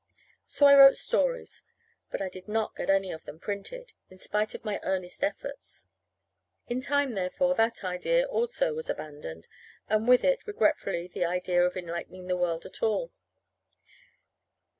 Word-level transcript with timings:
So 0.47 0.65
I 0.65 0.73
wrote 0.73 0.97
stories 0.97 1.61
but 2.09 2.23
I 2.23 2.29
did 2.29 2.47
not 2.47 2.75
get 2.75 2.89
any 2.89 3.11
of 3.11 3.25
them 3.25 3.37
printed, 3.39 3.93
in 4.09 4.17
spite 4.17 4.55
of 4.55 4.65
my 4.65 4.79
earnest 4.81 5.23
efforts. 5.23 5.85
In 6.67 6.81
time, 6.81 7.13
therefore, 7.13 7.53
that 7.53 7.83
idea, 7.83 8.25
also, 8.25 8.73
was 8.73 8.89
abandoned; 8.89 9.47
and 9.87 10.07
with 10.07 10.23
it, 10.23 10.47
regretfully, 10.47 11.07
the 11.07 11.25
idea 11.25 11.61
of 11.63 11.77
enlightening 11.77 12.25
the 12.25 12.35
world 12.35 12.65
at 12.65 12.81
all. 12.81 13.11